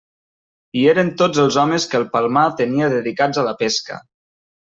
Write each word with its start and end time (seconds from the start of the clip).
Hi 0.79 0.85
eren 0.93 1.11
tots 1.21 1.41
els 1.43 1.57
homes 1.63 1.85
que 1.91 1.99
el 1.99 2.07
Palmar 2.15 2.47
tenia 2.63 2.89
dedicats 2.95 3.43
a 3.45 3.45
la 3.51 3.55
pesca. 3.61 4.01